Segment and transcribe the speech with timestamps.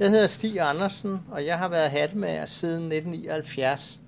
[0.00, 4.00] Jeg hedder Stig Andersen, og jeg har været hattemager siden 1979.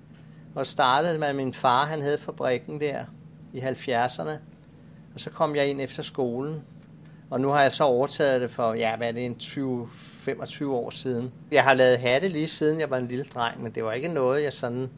[0.55, 3.05] Og startede med min far, han havde fabrikken der
[3.53, 4.31] i 70'erne.
[5.13, 6.61] Og så kom jeg ind efter skolen.
[7.29, 10.75] Og nu har jeg så overtaget det for, ja, hvad er det, en 20, 25
[10.75, 11.31] år siden.
[11.51, 14.07] Jeg har lavet hatte lige siden jeg var en lille dreng, men det var ikke
[14.07, 14.89] noget, jeg sådan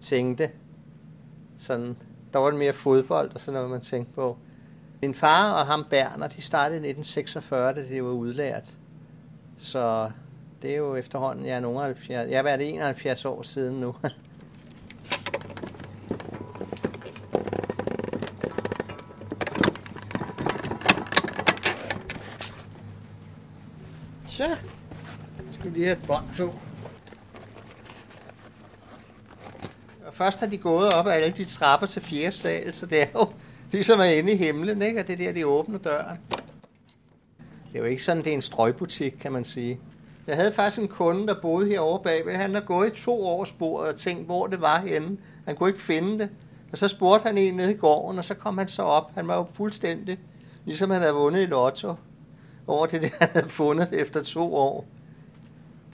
[0.00, 0.50] tænkte.
[1.56, 1.96] Sådan,
[2.32, 4.36] der var det mere fodbold og sådan noget, man tænkte på.
[5.02, 8.76] Min far og ham Berner, de startede i 1946, da det var udlært.
[9.58, 10.10] Så
[10.62, 13.94] det er jo efterhånden, jeg er nogen 70, jeg har været 71 år siden nu.
[24.24, 24.56] Så
[25.52, 26.54] skal vi lige have et bånd på.
[30.06, 33.02] Og først har de gået op ad alle de trapper til fjerde sal, så det
[33.02, 33.28] er jo
[33.72, 35.00] ligesom at inde i himlen, ikke?
[35.00, 36.16] Og det der, de åbner døren.
[37.40, 39.80] Det er jo ikke sådan, det er en strøgbutik, kan man sige.
[40.26, 42.34] Jeg havde faktisk en kunde, der boede herovre bagved.
[42.34, 45.16] Han har gået i to år sporet og tænkt, hvor det var henne.
[45.44, 46.30] Han kunne ikke finde det.
[46.72, 49.14] Og så spurgte han en nede i gården, og så kom han så op.
[49.14, 50.18] Han var jo fuldstændig,
[50.64, 51.94] ligesom han havde vundet i lotto,
[52.66, 54.86] over det, han havde fundet efter to år.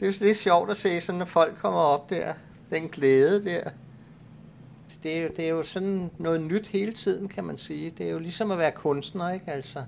[0.01, 2.33] Det er jo lidt sjovt at se, sådan, når folk kommer op der.
[2.70, 3.70] Den glæde der.
[5.03, 7.91] Det er, jo, det er jo sådan noget nyt hele tiden, kan man sige.
[7.91, 9.85] Det er jo ligesom at være kunstner, ikke altså?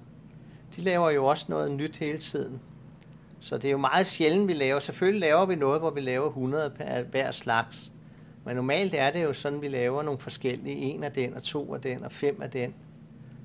[0.77, 2.61] De laver jo også noget nyt hele tiden.
[3.41, 4.81] Så det er jo meget sjældent, vi laver.
[4.81, 7.93] Selvfølgelig laver vi noget, hvor vi laver 100 per hver slags.
[8.45, 10.77] Men normalt er det jo sådan, vi laver nogle forskellige.
[10.77, 12.75] En af den, og to af den, og fem af den.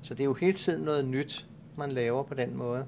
[0.02, 2.86] Så det er jo hele tiden noget nyt, man laver på den måde.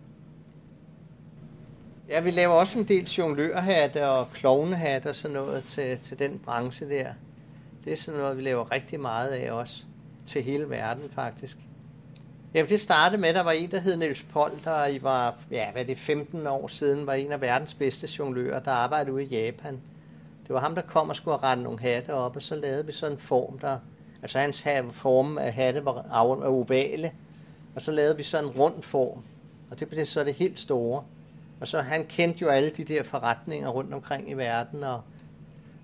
[2.09, 6.39] Ja, vi laver også en del jonglørhatte og klovnehatte og sådan noget til, til den
[6.45, 7.13] branche der.
[7.85, 9.85] Det er sådan noget, vi laver rigtig meget af også.
[10.27, 11.59] Til hele verden faktisk.
[12.55, 15.35] Jamen det startede med, at der var en, der hed Niels Pold, der i var,
[15.51, 19.25] ja, hvad det 15 år siden, var en af verdens bedste jonglører, der arbejdede ude
[19.25, 19.81] i Japan.
[20.47, 22.93] Det var ham, der kom og skulle rette nogle hatte op, og så lavede vi
[22.93, 23.79] sådan en form, der,
[24.23, 26.05] altså hans form af hatte var
[26.45, 27.11] ovale,
[27.75, 29.23] og så lavede vi sådan en rund form,
[29.71, 31.05] og det blev så det helt store.
[31.61, 35.01] Og så han kendte jo alle de der forretninger rundt omkring i verden, og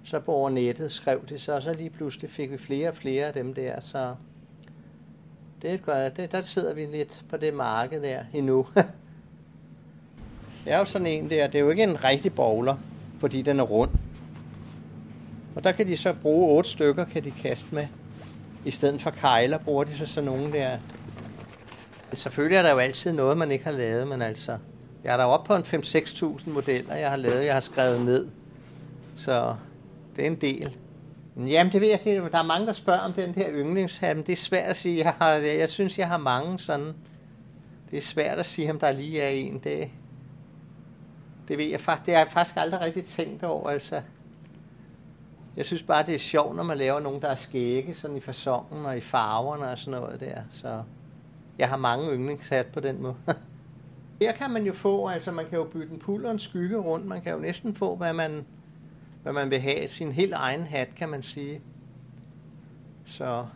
[0.05, 2.97] så på over nettet skrev de så, og så lige pludselig fik vi flere og
[2.97, 4.15] flere af dem der, så
[5.65, 8.67] det gør det, der sidder vi lidt på det marked der endnu.
[10.65, 12.77] det er jo sådan en der, det er jo ikke en rigtig bowler,
[13.21, 13.91] fordi den er rund.
[15.55, 17.87] Og der kan de så bruge otte stykker, kan de kaste med.
[18.65, 20.79] I stedet for kejler bruger de så sådan nogle der.
[22.15, 24.59] Selvfølgelig er der jo altid noget, man ikke har lavet, men altså,
[25.05, 28.29] jeg er der oppe på en 5-6.000 modeller, jeg har lavet, jeg har skrevet ned.
[29.17, 29.55] Så
[30.17, 30.77] det er en del.
[31.37, 32.29] Jamen, det ved jeg ikke.
[32.31, 34.99] Der er mange, der spørger om den der yndlingshat, men det er svært at sige.
[34.99, 36.95] Jeg, har, jeg synes, jeg har mange sådan.
[37.91, 39.59] Det er svært at sige, om der lige er en.
[39.59, 39.91] Det,
[41.49, 42.07] det ved jeg faktisk.
[42.07, 43.71] Det har jeg faktisk aldrig rigtig tænkt over.
[43.71, 44.03] Altså,
[45.57, 48.21] jeg synes bare, det er sjovt, når man laver nogen, der er skægge, sådan i
[48.21, 50.41] fasongen og i farverne og sådan noget der.
[50.51, 50.83] Så
[51.59, 53.15] jeg har mange yndlingshat på den måde.
[54.21, 56.77] Her kan man jo få, altså man kan jo bytte en puller og en skygge
[56.77, 57.07] rundt.
[57.07, 58.45] Man kan jo næsten få, hvad man,
[59.25, 59.89] hvad man vil have.
[59.89, 61.61] Sin helt egen hat, kan man sige.
[63.05, 63.47] Så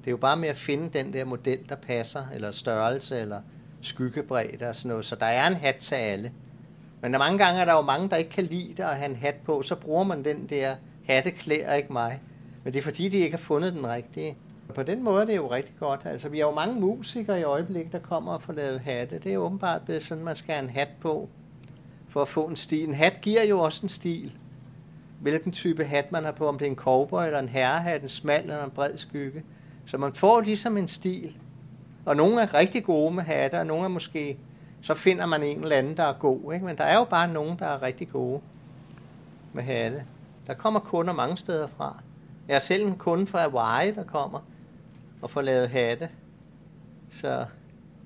[0.00, 3.40] det er jo bare med at finde den der model, der passer, eller størrelse, eller
[3.80, 5.04] skyggebredde og sådan noget.
[5.04, 6.32] Så der er en hat til alle.
[7.00, 9.16] Men der mange gange er der jo mange, der ikke kan lide at have en
[9.16, 12.22] hat på, så bruger man den der hatteklæder ikke mig.
[12.64, 14.36] Men det er fordi, de ikke har fundet den rigtige.
[14.74, 16.00] På den måde det er det jo rigtig godt.
[16.04, 19.18] Altså, vi har jo mange musikere i øjeblikket, der kommer og får lavet hatte.
[19.18, 21.28] Det er åbenbart blevet sådan, man skal have en hat på
[22.08, 22.88] for at få en stil.
[22.88, 24.32] En hat giver jo også en stil.
[25.20, 28.08] Hvilken type hat man har på, om det er en cowboy eller en herrehat, en
[28.08, 29.44] smal eller en bred skygge.
[29.86, 31.36] Så man får ligesom en stil.
[32.04, 34.38] Og nogle er rigtig gode med hatter, og nogle er måske,
[34.82, 36.52] så finder man en eller anden, der er god.
[36.54, 36.66] Ikke?
[36.66, 38.40] Men der er jo bare nogen, der er rigtig gode
[39.52, 40.04] med hatte.
[40.46, 42.02] Der kommer kunder mange steder fra.
[42.48, 44.40] Jeg er selv en kunde fra Hawaii, der kommer
[45.22, 46.08] og får lavet hatte.
[47.10, 47.44] Så,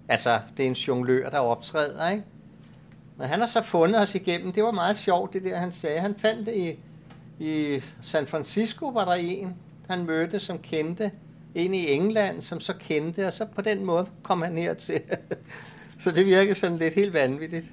[0.08, 2.24] altså, det er en jonglør, der optræder, ikke?
[3.22, 4.52] Men han har så fundet os igennem.
[4.52, 6.00] Det var meget sjovt, det der, han sagde.
[6.00, 6.78] Han fandt det i,
[7.44, 9.54] i San Francisco, var der en,
[9.88, 11.10] han mødte, som kendte
[11.54, 15.00] en i England, som så kendte, og så på den måde kom han her til.
[16.00, 17.66] så det virkede sådan lidt helt vanvittigt.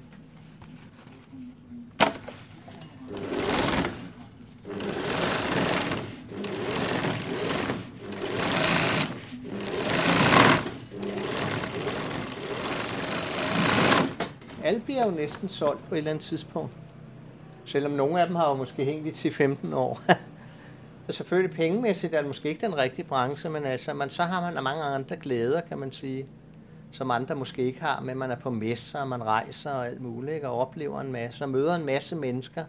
[14.70, 16.72] Alle bliver jo næsten solgt på et eller andet tidspunkt.
[17.64, 20.02] Selvom nogle af dem har jo måske hængt i 10-15 år.
[21.08, 24.52] og selvfølgelig pengemæssigt er det måske ikke den rigtige branche, men altså, man, så har
[24.52, 26.26] man mange andre glæder, kan man sige.
[26.92, 30.00] som andre måske ikke har, men man er på messer, og man rejser og alt
[30.00, 30.48] muligt, ikke?
[30.48, 32.64] og oplever en masse, og møder en masse mennesker,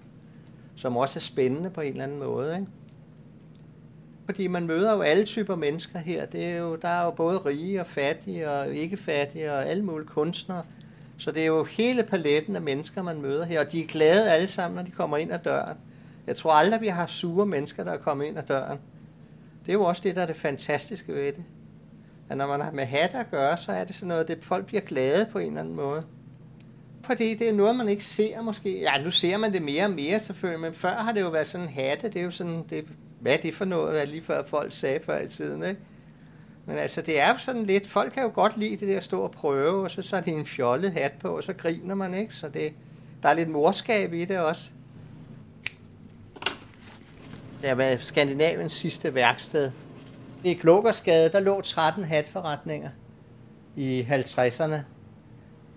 [0.75, 2.56] som også er spændende på en eller anden måde.
[2.56, 2.68] Ikke?
[4.25, 6.25] Fordi man møder jo alle typer mennesker her.
[6.25, 9.83] Det er jo, der er jo både rige og fattige og ikke fattige og alle
[9.83, 10.63] mulige kunstnere.
[11.21, 14.31] Så det er jo hele paletten af mennesker, man møder her, og de er glade
[14.31, 15.77] alle sammen, når de kommer ind ad døren.
[16.27, 18.79] Jeg tror aldrig, vi har sure mennesker, der er kommet ind ad døren.
[19.65, 21.44] Det er jo også det, der er det fantastiske ved det.
[22.29, 24.65] At når man har med hat at gøre, så er det sådan noget, at folk
[24.65, 26.03] bliver glade på en eller anden måde.
[27.03, 28.79] Fordi det er noget, man ikke ser måske.
[28.79, 31.47] Ja, nu ser man det mere og mere selvfølgelig, men før har det jo været
[31.47, 32.07] sådan hatte.
[32.07, 32.85] Det er jo sådan, det,
[33.19, 35.81] hvad er det for noget, hvad lige før folk sagde før i tiden, ikke?
[36.71, 39.03] Men altså, det er jo sådan lidt, folk kan jo godt lide det der at
[39.03, 41.95] stå og prøve, og så, så er det en fjollet hat på, og så griner
[41.95, 42.35] man, ikke?
[42.35, 42.73] Så det,
[43.23, 44.71] der er lidt morskab i det også.
[47.62, 49.71] Det var Skandinaviens sidste værksted.
[50.44, 52.89] I Klokkersgade, der lå 13 hatforretninger
[53.75, 54.75] i 50'erne.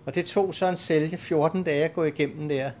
[0.05, 2.71] Og det tog så en sælge 14 dage at gå igennem der.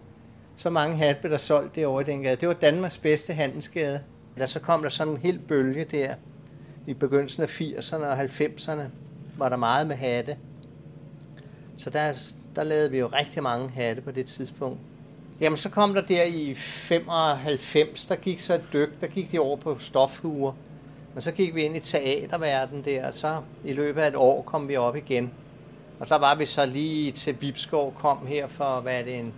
[0.55, 2.35] Så mange hat blev der solgt det over i den gade.
[2.35, 4.01] Det var Danmarks bedste handelsgade.
[4.37, 6.15] Der så kom der sådan en hel bølge der
[6.87, 8.81] i begyndelsen af 80'erne og 90'erne.
[9.37, 10.37] Var der meget med hatte.
[11.77, 12.13] Så der,
[12.55, 14.79] der lavede vi jo rigtig mange hatte på det tidspunkt.
[15.41, 19.39] Jamen, så kom der der i 95, der gik så et dyk, der gik de
[19.39, 20.53] over på stofhuer.
[21.13, 24.41] Men så gik vi ind i teaterverdenen der, og så i løbet af et år
[24.41, 25.31] kom vi op igen.
[25.99, 29.33] Og så var vi så lige til Vibskov kom her for, hvad er det, en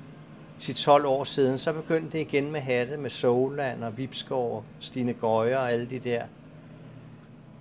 [0.59, 1.57] 10-12 år siden.
[1.57, 5.85] Så begyndte det igen med hatte, med Soland og Vibskov og Stine Gøjer og alle
[5.85, 6.23] de der.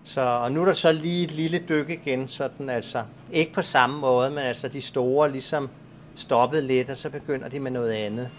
[0.07, 3.63] Så, og nu er der så lige et lille dyk igen, sådan altså, ikke på
[3.63, 5.71] samme måde, men altså de store ligesom
[6.17, 8.31] stoppede lidt, og så begynder de med noget andet.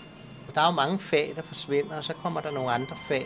[0.55, 3.25] Der er jo mange fag, der forsvinder, og så kommer der nogle andre fag.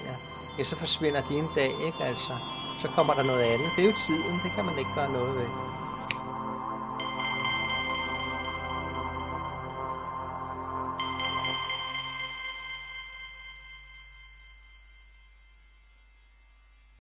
[0.60, 2.34] Ja, så forsvinder de en dag, ikke altså.
[2.82, 3.68] Så kommer der noget andet.
[3.76, 5.48] Det er jo tiden, det kan man ikke gøre noget ved.